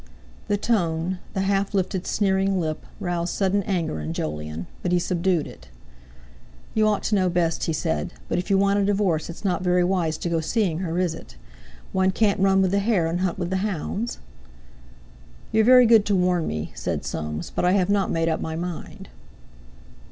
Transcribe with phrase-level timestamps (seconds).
[0.47, 5.45] The tone, the half lifted sneering lip, roused sudden anger in Jolyon; but he subdued
[5.45, 5.67] it.
[6.73, 9.61] "You ought to know best," he said, "but if you want a divorce it's not
[9.61, 11.35] very wise to go seeing her, is it?
[11.91, 14.17] One can't run with the hare and hunt with the hounds?"
[15.51, 18.55] "You're very good to warn me," said Soames, "but I have not made up my
[18.55, 19.07] mind."